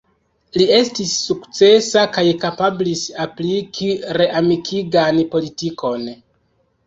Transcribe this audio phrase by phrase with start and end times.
[0.59, 3.89] Li estis sukcesa kaj kapablis apliki
[4.21, 6.09] reamikigan politikon.